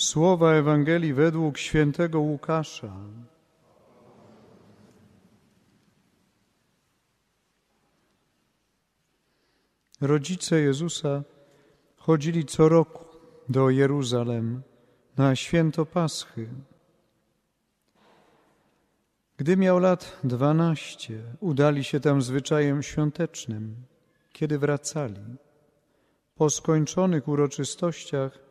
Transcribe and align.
Słowa 0.00 0.52
Ewangelii 0.52 1.14
według 1.14 1.58
świętego 1.58 2.20
Łukasza. 2.20 2.96
Rodzice 10.00 10.60
Jezusa 10.60 11.22
chodzili 11.96 12.44
co 12.44 12.68
roku 12.68 13.04
do 13.48 13.70
Jeruzalem 13.70 14.62
na 15.16 15.36
święto 15.36 15.86
Paschy. 15.86 16.48
Gdy 19.36 19.56
miał 19.56 19.78
lat 19.78 20.18
dwanaście, 20.24 21.22
udali 21.40 21.84
się 21.84 22.00
tam 22.00 22.22
zwyczajem 22.22 22.82
świątecznym. 22.82 23.76
Kiedy 24.32 24.58
wracali, 24.58 25.36
po 26.34 26.50
skończonych 26.50 27.28
uroczystościach, 27.28 28.49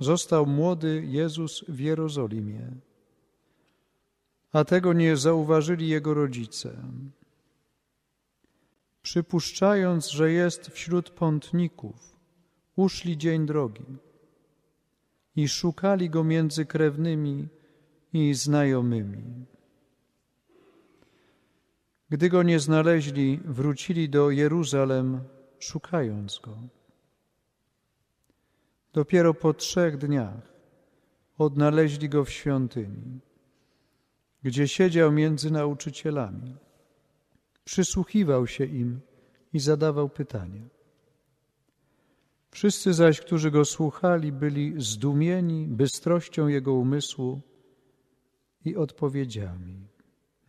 został 0.00 0.46
młody 0.46 1.02
Jezus 1.06 1.64
w 1.68 1.78
Jerozolimie, 1.78 2.70
a 4.52 4.64
tego 4.64 4.92
nie 4.92 5.16
zauważyli 5.16 5.88
jego 5.88 6.14
rodzice. 6.14 6.76
Przypuszczając, 9.02 10.10
że 10.10 10.32
jest 10.32 10.70
wśród 10.70 11.10
pątników, 11.10 12.16
uszli 12.76 13.18
dzień 13.18 13.46
drogi 13.46 13.84
i 15.36 15.48
szukali 15.48 16.10
go 16.10 16.24
między 16.24 16.66
krewnymi 16.66 17.48
i 18.12 18.34
znajomymi. 18.34 19.46
Gdy 22.10 22.28
go 22.28 22.42
nie 22.42 22.60
znaleźli, 22.60 23.40
wrócili 23.44 24.08
do 24.08 24.30
Jeruzalem, 24.30 25.20
szukając 25.58 26.38
go. 26.38 26.79
Dopiero 28.92 29.34
po 29.34 29.54
trzech 29.54 29.96
dniach 29.96 30.52
odnaleźli 31.38 32.08
go 32.08 32.24
w 32.24 32.30
świątyni, 32.30 33.20
gdzie 34.42 34.68
siedział 34.68 35.12
między 35.12 35.50
nauczycielami. 35.50 36.56
Przysłuchiwał 37.64 38.46
się 38.46 38.64
im 38.64 39.00
i 39.52 39.60
zadawał 39.60 40.08
pytania. 40.08 40.62
Wszyscy 42.50 42.94
zaś, 42.94 43.20
którzy 43.20 43.50
go 43.50 43.64
słuchali, 43.64 44.32
byli 44.32 44.74
zdumieni 44.76 45.66
bystrością 45.66 46.48
jego 46.48 46.74
umysłu 46.74 47.40
i 48.64 48.76
odpowiedziami. 48.76 49.86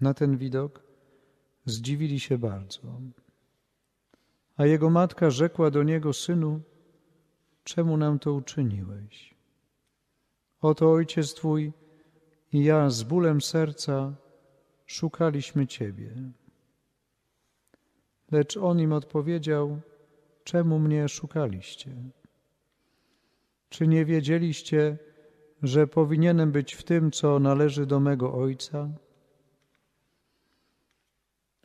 Na 0.01 0.13
ten 0.13 0.37
widok 0.37 0.83
zdziwili 1.65 2.19
się 2.19 2.37
bardzo. 2.37 3.01
A 4.57 4.65
jego 4.65 4.89
matka 4.89 5.29
rzekła 5.29 5.71
do 5.71 5.83
niego: 5.83 6.13
Synu, 6.13 6.61
czemu 7.63 7.97
nam 7.97 8.19
to 8.19 8.33
uczyniłeś? 8.33 9.35
Oto 10.61 10.91
ojciec 10.91 11.33
twój 11.33 11.73
i 12.53 12.63
ja 12.63 12.89
z 12.89 13.03
bólem 13.03 13.41
serca 13.41 14.13
szukaliśmy 14.85 15.67
ciebie. 15.67 16.15
Lecz 18.31 18.57
on 18.57 18.79
im 18.79 18.93
odpowiedział: 18.93 19.81
Czemu 20.43 20.79
mnie 20.79 21.09
szukaliście? 21.09 21.91
Czy 23.69 23.87
nie 23.87 24.05
wiedzieliście, 24.05 24.97
że 25.63 25.87
powinienem 25.87 26.51
być 26.51 26.73
w 26.73 26.83
tym, 26.83 27.11
co 27.11 27.39
należy 27.39 27.85
do 27.85 27.99
mego 27.99 28.33
ojca? 28.33 28.89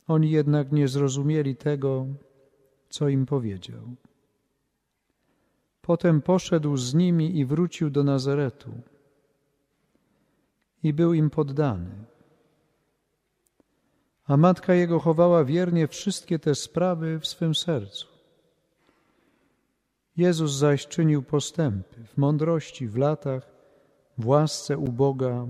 Oni 0.07 0.31
jednak 0.31 0.71
nie 0.71 0.87
zrozumieli 0.87 1.55
tego, 1.55 2.05
co 2.89 3.09
im 3.09 3.25
powiedział. 3.25 3.95
Potem 5.87 6.21
poszedł 6.21 6.77
z 6.77 6.93
nimi 6.93 7.39
i 7.39 7.45
wrócił 7.45 7.89
do 7.89 8.03
Nazaretu 8.03 8.71
i 10.83 10.93
był 10.93 11.13
im 11.13 11.29
poddany. 11.29 11.89
A 14.25 14.37
matka 14.37 14.73
jego 14.73 14.99
chowała 14.99 15.43
wiernie 15.43 15.87
wszystkie 15.87 16.39
te 16.39 16.55
sprawy 16.55 17.19
w 17.19 17.27
swym 17.27 17.55
sercu. 17.55 18.07
Jezus 20.17 20.51
zaś 20.51 20.87
czynił 20.87 21.23
postępy 21.23 22.05
w 22.05 22.17
mądrości, 22.17 22.87
w 22.87 22.97
latach, 22.97 23.51
w 24.17 24.27
łasce 24.27 24.77
u 24.77 24.91
Boga 24.91 25.47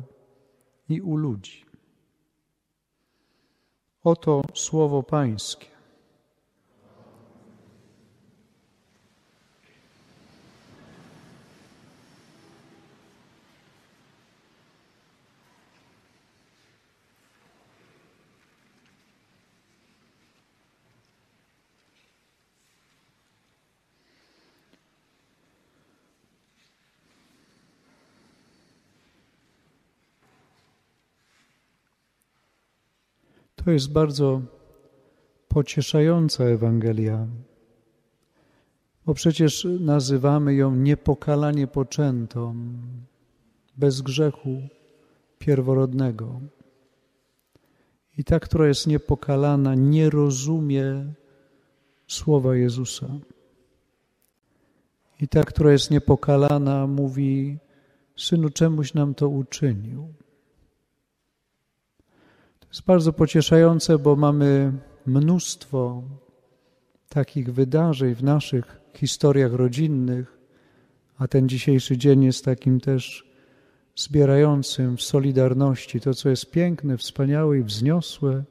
i 0.89 1.01
u 1.01 1.15
ludzi. 1.15 1.65
Oto 4.03 4.41
słowo 4.53 5.03
Pańskie. 5.03 5.76
To 33.67 33.71
jest 33.71 33.91
bardzo 33.91 34.41
pocieszająca 35.47 36.43
Ewangelia, 36.43 37.27
bo 39.05 39.13
przecież 39.13 39.67
nazywamy 39.79 40.53
ją 40.53 40.75
niepokalanie 40.75 41.67
poczętą, 41.67 42.55
bez 43.77 44.01
grzechu 44.01 44.61
pierworodnego. 45.39 46.39
I 48.17 48.23
ta, 48.23 48.39
która 48.39 48.67
jest 48.67 48.87
niepokalana, 48.87 49.75
nie 49.75 50.09
rozumie 50.09 51.13
słowa 52.07 52.55
Jezusa. 52.55 53.07
I 55.19 55.27
ta, 55.27 55.43
która 55.43 55.71
jest 55.71 55.91
niepokalana, 55.91 56.87
mówi: 56.87 57.57
Synu, 58.17 58.49
czemuś 58.49 58.93
nam 58.93 59.15
to 59.15 59.29
uczynił. 59.29 60.13
Jest 62.77 62.87
bardzo 62.87 63.13
pocieszające, 63.13 63.99
bo 63.99 64.15
mamy 64.15 64.71
mnóstwo 65.05 66.03
takich 67.09 67.53
wydarzeń 67.53 68.15
w 68.15 68.23
naszych 68.23 68.81
historiach 68.93 69.53
rodzinnych, 69.53 70.37
a 71.17 71.27
ten 71.27 71.49
dzisiejszy 71.49 71.97
dzień 71.97 72.23
jest 72.23 72.45
takim 72.45 72.79
też 72.79 73.31
zbierającym 73.95 74.97
w 74.97 75.01
solidarności 75.01 76.01
to, 76.01 76.13
co 76.13 76.29
jest 76.29 76.51
piękne, 76.51 76.97
wspaniałe 76.97 77.57
i 77.59 77.63
wzniosłe 77.63 78.43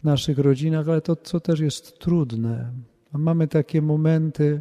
w 0.00 0.04
naszych 0.04 0.38
rodzinach, 0.38 0.88
ale 0.88 1.00
to, 1.00 1.16
co 1.16 1.40
też 1.40 1.60
jest 1.60 1.98
trudne. 1.98 2.72
Mamy 3.12 3.48
takie 3.48 3.82
momenty, 3.82 4.60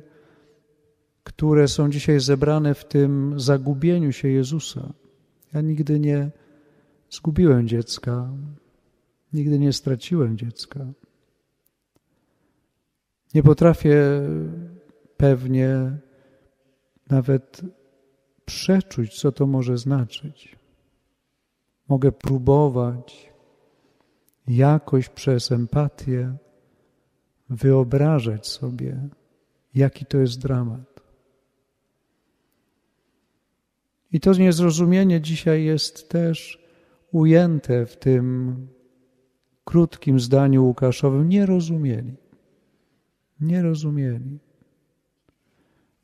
które 1.23 1.67
są 1.67 1.89
dzisiaj 1.89 2.19
zebrane 2.19 2.73
w 2.73 2.85
tym 2.85 3.39
zagubieniu 3.39 4.11
się 4.11 4.27
Jezusa. 4.27 4.93
Ja 5.53 5.61
nigdy 5.61 5.99
nie 5.99 6.31
zgubiłem 7.09 7.67
dziecka, 7.67 8.29
Nigdy 9.33 9.59
nie 9.59 9.73
straciłem 9.73 10.37
dziecka. 10.37 10.85
Nie 13.33 13.43
potrafię 13.43 14.21
pewnie 15.17 15.97
nawet 17.09 17.61
przeczuć, 18.45 19.19
co 19.19 19.31
to 19.31 19.47
może 19.47 19.77
znaczyć. 19.77 20.55
Mogę 21.87 22.11
próbować 22.11 23.31
jakoś 24.47 25.09
przez 25.09 25.51
empatię 25.51 26.35
wyobrażać 27.49 28.47
sobie, 28.47 29.09
jaki 29.75 30.05
to 30.05 30.17
jest 30.17 30.39
dramat. 30.39 31.01
I 34.11 34.19
to 34.19 34.33
niezrozumienie 34.33 35.21
dzisiaj 35.21 35.63
jest 35.63 36.09
też 36.09 36.67
ujęte 37.11 37.85
w 37.85 37.97
tym 37.97 38.55
krótkim 39.71 40.19
zdaniu 40.19 40.65
Łukaszowym 40.65 41.29
nie 41.29 41.45
rozumieli. 41.45 42.13
Nie 43.41 43.61
rozumieli. 43.61 44.39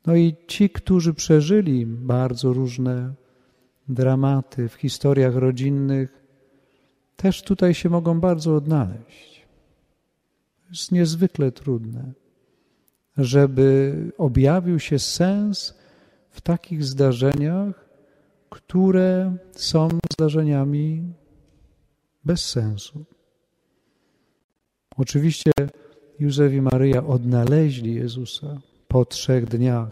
No 0.06 0.16
i 0.16 0.36
ci, 0.46 0.70
którzy 0.70 1.14
przeżyli 1.14 1.86
bardzo 1.86 2.52
różne 2.52 3.14
dramaty 3.88 4.68
w 4.68 4.74
historiach 4.74 5.34
rodzinnych, 5.34 6.24
też 7.16 7.42
tutaj 7.42 7.74
się 7.74 7.88
mogą 7.88 8.20
bardzo 8.20 8.54
odnaleźć. 8.54 9.46
Jest 10.70 10.92
niezwykle 10.92 11.52
trudne, 11.52 12.12
żeby 13.16 13.94
objawił 14.18 14.78
się 14.78 14.98
sens 14.98 15.74
w 16.30 16.40
takich 16.40 16.84
zdarzeniach, 16.84 17.88
które 18.50 19.36
są 19.52 19.88
zdarzeniami 20.12 21.12
bez 22.24 22.44
sensu. 22.44 23.17
Oczywiście 24.98 25.50
Józef 26.18 26.52
i 26.52 26.60
Maryja 26.60 27.06
odnaleźli 27.06 27.94
Jezusa 27.94 28.60
po 28.88 29.04
trzech 29.04 29.44
dniach, 29.46 29.90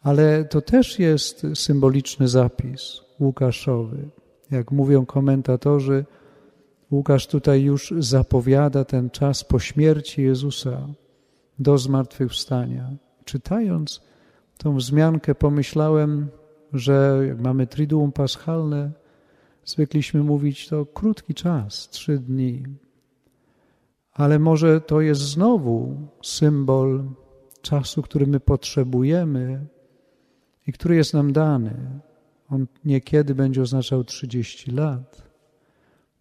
Ale 0.00 0.44
to 0.44 0.60
też 0.60 0.98
jest 0.98 1.46
symboliczny 1.54 2.28
zapis 2.28 3.00
Łukaszowy. 3.20 4.08
Jak 4.50 4.70
mówią 4.70 5.06
komentatorzy, 5.06 6.04
Łukasz 6.90 7.26
tutaj 7.26 7.62
już 7.62 7.94
zapowiada 7.98 8.84
ten 8.84 9.10
czas 9.10 9.44
po 9.44 9.58
śmierci 9.58 10.22
Jezusa 10.22 10.88
do 11.58 11.78
zmartwychwstania. 11.78 12.90
Czytając 13.24 14.02
tą 14.58 14.76
wzmiankę, 14.76 15.34
pomyślałem, 15.34 16.28
że 16.72 17.24
jak 17.28 17.40
mamy 17.40 17.66
Triduum 17.66 18.12
Paschalne, 18.12 18.90
zwykliśmy 19.64 20.22
mówić 20.22 20.68
to 20.68 20.86
krótki 20.86 21.34
czas, 21.34 21.88
trzy 21.88 22.18
dni. 22.18 22.62
Ale 24.12 24.38
może 24.38 24.80
to 24.80 25.00
jest 25.00 25.20
znowu 25.20 25.96
symbol 26.22 27.04
czasu, 27.62 28.02
który 28.02 28.26
my 28.26 28.40
potrzebujemy 28.40 29.66
i 30.66 30.72
który 30.72 30.96
jest 30.96 31.14
nam 31.14 31.32
dany. 31.32 32.00
On 32.50 32.66
niekiedy 32.84 33.34
będzie 33.34 33.62
oznaczał 33.62 34.04
30 34.04 34.70
lat, 34.70 35.22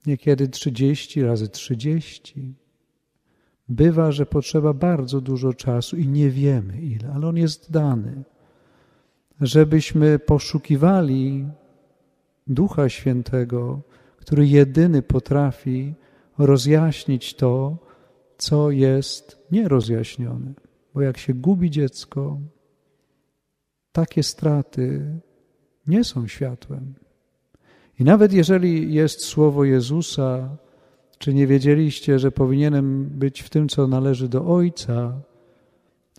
niekiedy 0.05 0.47
30 0.47 1.23
razy 1.23 1.49
30. 1.49 2.55
Bywa, 3.69 4.11
że 4.11 4.25
potrzeba 4.25 4.73
bardzo 4.73 5.21
dużo 5.21 5.53
czasu 5.53 5.97
i 5.97 6.07
nie 6.07 6.29
wiemy 6.29 6.81
ile, 6.81 7.13
ale 7.13 7.27
on 7.27 7.37
jest 7.37 7.71
dany, 7.71 8.23
żebyśmy 9.41 10.19
poszukiwali 10.19 11.47
Ducha 12.47 12.89
Świętego, 12.89 13.81
który 14.17 14.47
jedyny 14.47 15.01
potrafi 15.01 15.93
rozjaśnić 16.37 17.33
to, 17.33 17.77
co 18.37 18.71
jest 18.71 19.37
nierozjaśnione. 19.51 20.53
Bo 20.93 21.01
jak 21.01 21.17
się 21.17 21.33
gubi 21.33 21.69
dziecko, 21.69 22.39
takie 23.91 24.23
straty 24.23 25.05
nie 25.87 26.03
są 26.03 26.27
światłem. 26.27 26.93
I 27.99 28.03
nawet 28.03 28.33
jeżeli 28.33 28.93
jest 28.93 29.25
słowo 29.25 29.63
Jezusa, 29.63 30.57
czy 31.17 31.33
nie 31.33 31.47
wiedzieliście, 31.47 32.19
że 32.19 32.31
powinienem 32.31 33.05
być 33.05 33.41
w 33.41 33.49
tym, 33.49 33.69
co 33.69 33.87
należy 33.87 34.29
do 34.29 34.45
Ojca, 34.45 35.21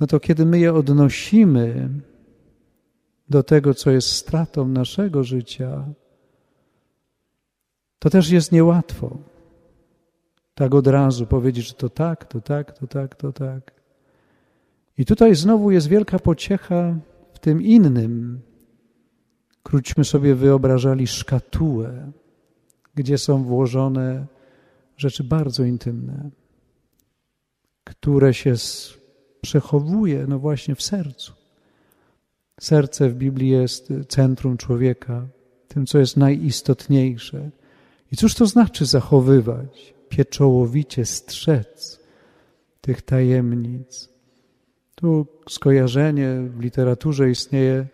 no 0.00 0.06
to 0.06 0.20
kiedy 0.20 0.46
my 0.46 0.58
je 0.58 0.74
odnosimy 0.74 1.90
do 3.28 3.42
tego, 3.42 3.74
co 3.74 3.90
jest 3.90 4.08
stratą 4.08 4.68
naszego 4.68 5.24
życia, 5.24 5.84
to 7.98 8.10
też 8.10 8.30
jest 8.30 8.52
niełatwo. 8.52 9.31
Tak 10.54 10.74
od 10.74 10.86
razu 10.86 11.26
powiedzieć, 11.26 11.68
że 11.68 11.74
to 11.74 11.88
tak, 11.88 12.24
to 12.24 12.40
tak, 12.40 12.78
to 12.78 12.86
tak, 12.86 13.14
to 13.14 13.32
tak. 13.32 13.82
I 14.98 15.04
tutaj 15.04 15.34
znowu 15.34 15.70
jest 15.70 15.88
wielka 15.88 16.18
pociecha 16.18 16.96
w 17.32 17.38
tym 17.38 17.62
innym. 17.62 18.40
Króćmy 19.62 20.04
sobie 20.04 20.34
wyobrażali 20.34 21.06
szkatułę, 21.06 22.12
gdzie 22.94 23.18
są 23.18 23.42
włożone 23.44 24.26
rzeczy 24.96 25.24
bardzo 25.24 25.64
intymne, 25.64 26.30
które 27.84 28.34
się 28.34 28.54
przechowuje, 29.40 30.26
no 30.28 30.38
właśnie 30.38 30.74
w 30.74 30.82
sercu. 30.82 31.32
Serce 32.60 33.08
w 33.08 33.14
Biblii 33.14 33.48
jest 33.48 33.92
centrum 34.08 34.56
człowieka, 34.56 35.26
tym, 35.68 35.86
co 35.86 35.98
jest 35.98 36.16
najistotniejsze. 36.16 37.50
I 38.12 38.16
cóż 38.16 38.34
to 38.34 38.46
znaczy 38.46 38.86
zachowywać, 38.86 39.94
pieczołowicie 40.12 41.04
strzec 41.04 42.00
tych 42.80 43.02
tajemnic? 43.02 44.08
Tu 44.94 45.26
skojarzenie 45.48 46.40
w 46.56 46.60
literaturze 46.60 47.30
istnieje 47.30 47.86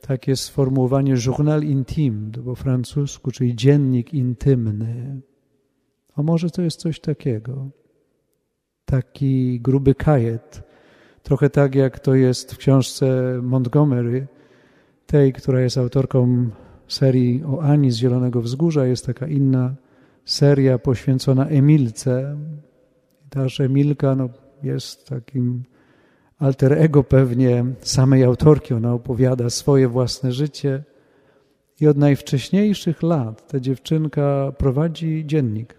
takie 0.00 0.36
sformułowanie 0.36 1.14
journal 1.26 1.62
intime, 1.62 2.30
po 2.44 2.54
francusku, 2.54 3.30
czyli 3.30 3.56
dziennik 3.56 4.14
intymny. 4.14 5.20
A 6.16 6.22
może 6.22 6.50
to 6.50 6.62
jest 6.62 6.80
coś 6.80 7.00
takiego? 7.00 7.68
Taki 8.84 9.60
gruby 9.60 9.94
kajet, 9.94 10.62
trochę 11.22 11.50
tak 11.50 11.74
jak 11.74 11.98
to 11.98 12.14
jest 12.14 12.54
w 12.54 12.56
książce 12.56 13.38
Montgomery, 13.42 14.26
tej, 15.06 15.32
która 15.32 15.60
jest 15.60 15.78
autorką 15.78 16.50
serii 16.88 17.44
o 17.44 17.62
Ani 17.62 17.90
z 17.90 17.96
Zielonego 17.96 18.42
Wzgórza, 18.42 18.86
jest 18.86 19.06
taka 19.06 19.26
inna 19.26 19.74
seria 20.30 20.78
poświęcona 20.78 21.46
Emilce. 21.46 22.36
Taż 23.30 23.60
Emilka 23.60 24.14
no, 24.14 24.28
jest 24.62 25.08
takim 25.08 25.64
alter 26.38 26.72
ego 26.72 27.04
pewnie 27.04 27.64
samej 27.80 28.24
autorki. 28.24 28.74
Ona 28.74 28.92
opowiada 28.94 29.50
swoje 29.50 29.88
własne 29.88 30.32
życie. 30.32 30.84
I 31.80 31.86
od 31.86 31.96
najwcześniejszych 31.96 33.02
lat 33.02 33.48
ta 33.48 33.60
dziewczynka 33.60 34.52
prowadzi 34.58 35.22
dziennik. 35.26 35.74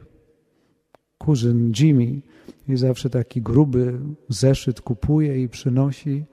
Kuzyn 1.18 1.71
Jimmy 1.80 2.21
i 2.68 2.77
zawsze 2.77 3.09
taki 3.09 3.42
gruby 3.42 4.00
zeszyt 4.30 4.81
kupuje 4.81 5.44
i 5.44 5.50
przynosi. 5.50 6.25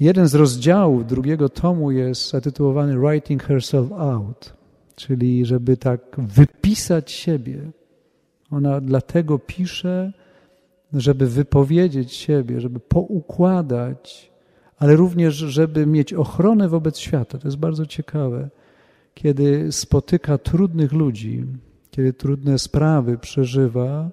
Jeden 0.00 0.28
z 0.28 0.34
rozdziałów 0.34 1.06
drugiego 1.06 1.48
tomu 1.48 1.90
jest 1.90 2.30
zatytułowany 2.30 2.98
Writing 2.98 3.42
Herself 3.42 3.92
Out, 3.92 4.55
czyli 4.96 5.44
żeby 5.44 5.76
tak 5.76 6.00
wypisać 6.18 7.12
siebie. 7.12 7.70
Ona 8.50 8.80
dlatego 8.80 9.38
pisze, 9.38 10.12
żeby 10.92 11.26
wypowiedzieć 11.26 12.12
siebie, 12.12 12.60
żeby 12.60 12.80
poukładać, 12.80 14.32
ale 14.78 14.96
również, 14.96 15.34
żeby 15.34 15.86
mieć 15.86 16.14
ochronę 16.14 16.68
wobec 16.68 16.98
świata. 16.98 17.38
To 17.38 17.48
jest 17.48 17.58
bardzo 17.58 17.86
ciekawe. 17.86 18.50
Kiedy 19.14 19.72
spotyka 19.72 20.38
trudnych 20.38 20.92
ludzi, 20.92 21.46
kiedy 21.90 22.12
trudne 22.12 22.58
sprawy 22.58 23.18
przeżywa, 23.18 24.10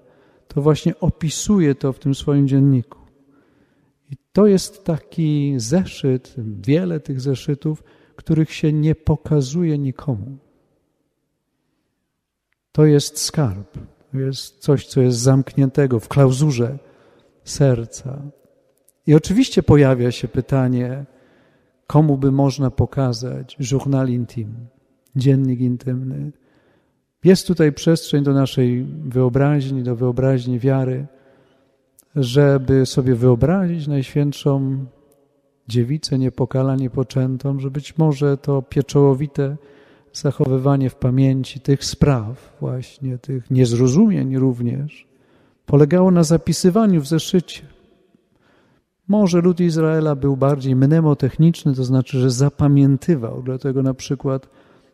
to 0.47 0.62
właśnie 0.62 1.00
opisuje 1.00 1.75
to 1.75 1.94
w 1.94 2.00
tym 2.00 2.15
swoim 2.15 2.47
dzienniku. 2.47 3.00
I 4.12 4.15
to 4.33 4.45
jest 4.45 4.83
taki 4.83 5.53
zeszyt, 5.57 6.35
wiele 6.38 7.00
tych 7.00 7.21
zeszytów, 7.21 7.83
których 8.15 8.53
się 8.53 8.74
nie 8.74 8.95
pokazuje 8.95 9.77
nikomu. 9.77 10.38
To 12.73 12.85
jest 12.85 13.19
skarb. 13.19 13.77
To 14.11 14.17
jest 14.19 14.59
coś, 14.59 14.87
co 14.87 15.01
jest 15.01 15.17
zamkniętego 15.17 15.99
w 15.99 16.07
klauzurze 16.07 16.77
serca. 17.43 18.21
I 19.07 19.15
oczywiście 19.15 19.63
pojawia 19.63 20.11
się 20.11 20.27
pytanie, 20.27 21.05
komu 21.87 22.17
by 22.17 22.31
można 22.31 22.71
pokazać 22.71 23.57
journal 23.71 24.09
intim, 24.09 24.55
dziennik 25.15 25.59
intymny. 25.59 26.31
Jest 27.23 27.47
tutaj 27.47 27.71
przestrzeń 27.71 28.23
do 28.23 28.33
naszej 28.33 28.85
wyobraźni, 29.06 29.83
do 29.83 29.95
wyobraźni 29.95 30.59
wiary, 30.59 31.06
żeby 32.15 32.85
sobie 32.85 33.15
wyobrazić 33.15 33.87
Najświętszą 33.87 34.85
Dziewicę 35.68 36.19
niepokala, 36.19 36.75
niepoczętą, 36.75 37.59
że 37.59 37.71
być 37.71 37.97
może 37.97 38.37
to 38.37 38.61
pieczołowite 38.61 39.57
zachowywanie 40.13 40.89
w 40.89 40.95
pamięci 40.95 41.59
tych 41.59 41.85
spraw, 41.85 42.57
właśnie 42.59 43.17
tych 43.17 43.51
niezrozumień 43.51 44.37
również, 44.37 45.07
polegało 45.65 46.11
na 46.11 46.23
zapisywaniu 46.23 47.01
w 47.01 47.07
zeszycie. 47.07 47.61
Może 49.07 49.41
lud 49.41 49.59
Izraela 49.59 50.15
był 50.15 50.37
bardziej 50.37 50.75
mnemotechniczny, 50.75 51.73
to 51.75 51.83
znaczy, 51.83 52.19
że 52.19 52.31
zapamiętywał, 52.31 53.41
dlatego 53.43 53.83
na 53.83 53.93
przykład 53.93 54.49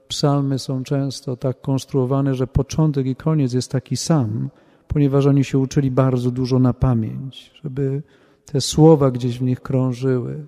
psalmy 0.08 0.60
są 0.60 0.84
często 0.84 1.38
tak 1.38 1.62
konstruowane, 1.62 2.36
że 2.36 2.48
początek 2.48 3.06
i 3.06 3.16
koniec 3.16 3.54
jest 3.54 3.72
taki 3.72 3.98
sam, 3.98 4.50
ponieważ 4.88 5.26
oni 5.26 5.44
się 5.44 5.58
uczyli 5.58 5.92
bardzo 5.92 6.32
dużo 6.32 6.60
na 6.60 6.74
pamięć, 6.74 7.52
żeby 7.64 8.02
te 8.46 8.62
słowa 8.62 9.12
gdzieś 9.12 9.40
w 9.40 9.42
nich 9.42 9.62
krążyły. 9.62 10.48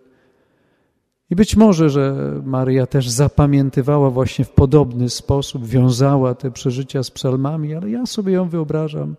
I 1.31 1.35
być 1.35 1.55
może, 1.55 1.89
że 1.89 2.33
Maria 2.43 2.87
też 2.87 3.09
zapamiętywała 3.09 4.09
właśnie 4.09 4.45
w 4.45 4.49
podobny 4.49 5.09
sposób, 5.09 5.65
wiązała 5.65 6.35
te 6.35 6.51
przeżycia 6.51 7.03
z 7.03 7.11
psalmami, 7.11 7.73
ale 7.73 7.89
ja 7.89 8.05
sobie 8.05 8.33
ją 8.33 8.49
wyobrażam 8.49 9.15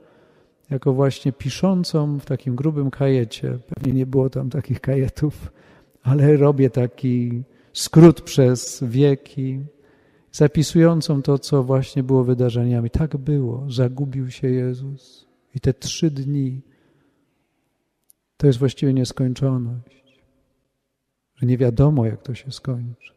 jako 0.71 0.93
właśnie 0.93 1.33
piszącą 1.33 2.19
w 2.19 2.25
takim 2.25 2.57
grubym 2.57 2.91
kajecie. 2.91 3.59
Pewnie 3.75 3.93
nie 3.93 4.07
było 4.07 4.31
tam 4.31 4.51
takich 4.51 4.81
kajetów, 4.81 5.53
ale 6.03 6.37
robię 6.37 6.71
taki 6.71 7.43
skrót 7.73 8.21
przez 8.21 8.85
wieki, 8.87 9.61
zapisującą 10.33 11.23
to, 11.23 11.39
co 11.39 11.63
właśnie 11.63 12.03
było 12.03 12.25
wydarzeniami. 12.25 12.91
Tak 12.91 13.17
było, 13.17 13.67
zagubił 13.71 14.31
się 14.31 14.49
Jezus. 14.49 15.27
I 15.55 15.61
te 15.61 15.75
trzy 15.75 16.11
dni 16.11 16.61
to 18.37 18.47
jest 18.47 18.59
właściwie 18.59 18.95
nieskończoność 18.95 20.02
że 21.43 21.47
nie 21.47 21.59
wiadomo, 21.59 22.07
jak 22.07 22.23
to 22.23 22.35
się 22.35 22.53
skończy. 22.53 23.13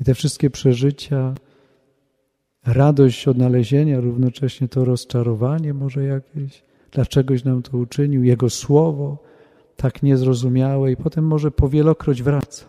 I 0.00 0.04
te 0.04 0.14
wszystkie 0.14 0.50
przeżycia, 0.50 1.34
radość 2.66 3.28
odnalezienia, 3.28 4.00
równocześnie 4.00 4.68
to 4.68 4.84
rozczarowanie 4.84 5.74
może 5.74 6.04
jakieś, 6.04 6.62
dlaczegoś 6.92 7.44
nam 7.44 7.62
to 7.62 7.78
uczynił, 7.78 8.24
Jego 8.24 8.50
Słowo, 8.50 9.18
tak 9.76 10.02
niezrozumiałe 10.02 10.92
i 10.92 10.96
potem 10.96 11.26
może 11.26 11.50
powielokroć 11.50 12.22
wraca. 12.22 12.64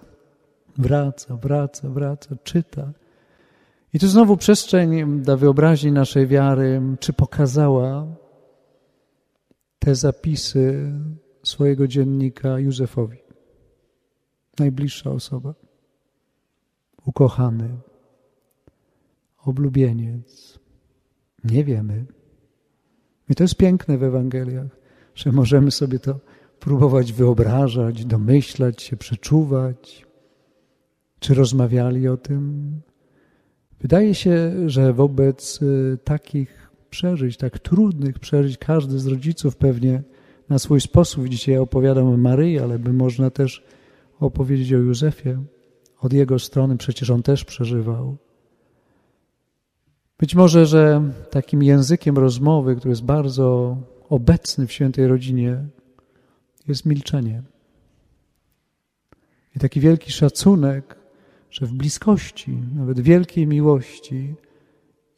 Wraca, 0.77 1.35
wraca, 1.35 1.89
wraca, 1.89 2.35
czyta. 2.43 2.91
I 3.93 3.99
tu 3.99 4.07
znowu 4.07 4.37
przestrzeń 4.37 5.21
dla 5.21 5.37
wyobraźni 5.37 5.91
naszej 5.91 6.27
wiary, 6.27 6.81
czy 6.99 7.13
pokazała 7.13 8.07
te 9.79 9.95
zapisy 9.95 10.91
swojego 11.43 11.87
dziennika 11.87 12.59
Józefowi. 12.59 13.28
Najbliższa 14.59 15.11
osoba, 15.11 15.53
ukochany, 17.05 17.69
oblubieniec. 19.45 20.59
Nie 21.43 21.63
wiemy. 21.63 22.05
I 23.29 23.35
to 23.35 23.43
jest 23.43 23.55
piękne 23.55 23.97
w 23.97 24.03
Ewangeliach, 24.03 24.77
że 25.15 25.31
możemy 25.31 25.71
sobie 25.71 25.99
to 25.99 26.19
próbować 26.59 27.13
wyobrażać, 27.13 28.05
domyślać 28.05 28.81
się, 28.81 28.97
przeczuwać. 28.97 30.05
Czy 31.19 31.33
rozmawiali 31.33 32.07
o 32.07 32.17
tym? 32.17 32.71
Wydaje 33.81 34.15
się, 34.15 34.51
że 34.69 34.93
wobec 34.93 35.61
y, 35.61 35.97
takich 36.03 36.71
przeżyć, 36.89 37.37
tak 37.37 37.59
trudnych 37.59 38.19
przeżyć, 38.19 38.57
każdy 38.57 38.99
z 38.99 39.07
rodziców 39.07 39.55
pewnie 39.55 40.03
na 40.49 40.59
swój 40.59 40.81
sposób, 40.81 41.27
dzisiaj 41.27 41.57
opowiadam 41.57 42.07
o 42.07 42.17
Maryi, 42.17 42.59
ale 42.59 42.79
by 42.79 42.93
można 42.93 43.29
też 43.29 43.63
opowiedzieć 44.19 44.73
o 44.73 44.77
Józefie. 44.77 45.37
Od 45.99 46.13
jego 46.13 46.39
strony 46.39 46.77
przecież 46.77 47.09
on 47.09 47.23
też 47.23 47.45
przeżywał. 47.45 48.17
Być 50.19 50.35
może, 50.35 50.65
że 50.65 51.11
takim 51.29 51.63
językiem 51.63 52.17
rozmowy, 52.17 52.75
który 52.75 52.89
jest 52.89 53.03
bardzo 53.03 53.77
obecny 54.09 54.67
w 54.67 54.71
świętej 54.71 55.07
rodzinie, 55.07 55.65
jest 56.67 56.85
milczenie. 56.85 57.43
I 59.55 59.59
taki 59.59 59.79
wielki 59.79 60.11
szacunek, 60.11 60.95
że 61.51 61.65
w 61.65 61.73
bliskości, 61.73 62.57
nawet 62.75 62.99
wielkiej 62.99 63.47
miłości, 63.47 64.35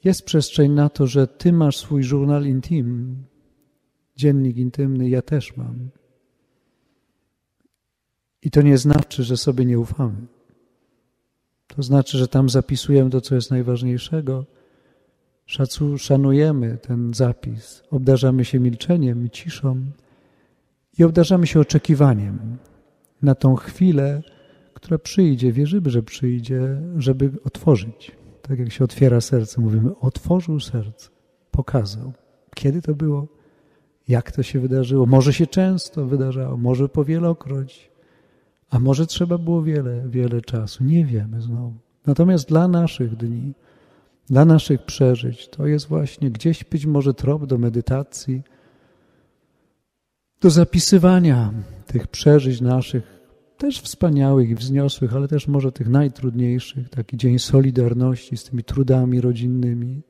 jest 0.03 0.25
przestrzeń 0.25 0.71
na 0.71 0.89
to, 0.89 1.07
że 1.07 1.27
Ty 1.27 1.53
masz 1.53 1.77
swój 1.77 2.03
żurnal 2.03 2.45
intim, 2.45 3.15
dziennik 4.15 4.57
intymny, 4.57 5.09
ja 5.09 5.21
też 5.21 5.57
mam. 5.57 5.89
I 8.43 8.51
to 8.51 8.61
nie 8.61 8.77
znaczy, 8.77 9.23
że 9.23 9.37
sobie 9.37 9.65
nie 9.65 9.79
ufamy. 9.79 10.27
To 11.67 11.83
znaczy, 11.83 12.17
że 12.17 12.27
tam 12.27 12.49
zapisujemy 12.49 13.09
to, 13.09 13.21
co 13.21 13.35
jest 13.35 13.51
najważniejszego. 13.51 14.45
Szacu, 15.45 15.97
szanujemy 15.97 16.77
ten 16.77 17.13
zapis, 17.13 17.83
obdarzamy 17.91 18.45
się 18.45 18.59
milczeniem 18.59 19.25
i 19.25 19.29
ciszą 19.29 19.85
i 20.97 21.03
obdarzamy 21.03 21.47
się 21.47 21.59
oczekiwaniem 21.59 22.57
na 23.21 23.35
tą 23.35 23.55
chwilę, 23.55 24.21
która 24.73 24.97
przyjdzie, 24.97 25.51
wierzymy, 25.51 25.89
że 25.89 26.03
przyjdzie, 26.03 26.81
żeby 26.97 27.31
otworzyć. 27.43 28.11
Tak 28.41 28.59
jak 28.59 28.71
się 28.71 28.83
otwiera 28.83 29.21
serce, 29.21 29.61
mówimy, 29.61 29.99
otworzył 29.99 30.59
serce, 30.59 31.09
pokazał. 31.51 32.13
Kiedy 32.55 32.81
to 32.81 32.95
było? 32.95 33.27
Jak 34.07 34.31
to 34.31 34.43
się 34.43 34.59
wydarzyło? 34.59 35.05
Może 35.05 35.33
się 35.33 35.47
często 35.47 36.05
wydarzało, 36.05 36.57
może 36.57 36.89
powielokroć, 36.89 37.90
a 38.71 38.79
może 38.79 39.07
trzeba 39.07 39.37
było 39.37 39.61
wiele, 39.63 40.09
wiele 40.09 40.41
czasu. 40.41 40.83
Nie 40.83 41.05
wiemy 41.05 41.41
znowu. 41.41 41.73
Natomiast 42.05 42.47
dla 42.49 42.67
naszych 42.67 43.15
dni, 43.15 43.53
dla 44.29 44.45
naszych 44.45 44.85
przeżyć, 44.85 45.49
to 45.49 45.67
jest 45.67 45.87
właśnie 45.87 46.31
gdzieś 46.31 46.63
być 46.63 46.85
może 46.85 47.13
trop 47.13 47.45
do 47.45 47.57
medytacji, 47.57 48.43
do 50.41 50.49
zapisywania 50.49 51.53
tych 51.85 52.07
przeżyć 52.07 52.61
naszych, 52.61 53.21
też 53.57 53.81
wspaniałych 53.81 54.49
i 54.49 54.55
wzniosłych, 54.55 55.15
ale 55.15 55.27
też 55.27 55.47
może 55.47 55.71
tych 55.71 55.89
najtrudniejszych, 55.89 56.89
taki 56.89 57.17
dzień 57.17 57.39
solidarności 57.39 58.37
z 58.37 58.43
tymi 58.43 58.63
trudami 58.63 59.21
rodzinnymi 59.21 60.01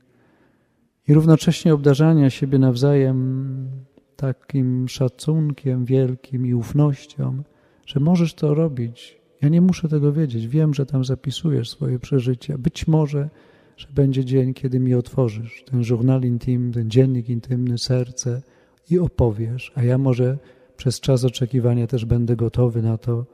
i 1.07 1.13
równocześnie 1.13 1.73
obdarzania 1.73 2.29
siebie 2.29 2.59
nawzajem 2.59 3.67
takim 4.15 4.87
szacunkiem 4.87 5.85
wielkim 5.85 6.45
i 6.45 6.53
ufnością, 6.53 7.43
że 7.91 7.99
możesz 7.99 8.33
to 8.33 8.53
robić. 8.53 9.17
Ja 9.41 9.49
nie 9.49 9.61
muszę 9.61 9.87
tego 9.87 10.13
wiedzieć. 10.13 10.47
Wiem, 10.47 10.73
że 10.73 10.85
tam 10.85 11.05
zapisujesz 11.05 11.69
swoje 11.69 11.99
przeżycia. 11.99 12.57
Być 12.57 12.87
może, 12.87 13.29
że 13.77 13.87
będzie 13.95 14.25
dzień, 14.25 14.53
kiedy 14.53 14.79
mi 14.79 14.95
otworzysz 14.95 15.63
ten 15.63 15.83
żurnal 15.83 16.21
intymny, 16.21 16.73
ten 16.73 16.89
dziennik 16.89 17.29
intymny, 17.29 17.77
serce 17.77 18.41
i 18.89 18.99
opowiesz, 18.99 19.71
a 19.75 19.83
ja 19.83 19.97
może 19.97 20.37
przez 20.77 20.99
czas 20.99 21.23
oczekiwania 21.25 21.87
też 21.87 22.05
będę 22.05 22.35
gotowy 22.35 22.81
na 22.81 22.97
to, 22.97 23.25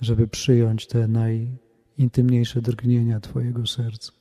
żeby 0.00 0.28
przyjąć 0.28 0.86
te 0.86 1.08
najintymniejsze 1.08 2.62
drgnienia 2.62 3.20
Twojego 3.20 3.66
serca. 3.66 4.19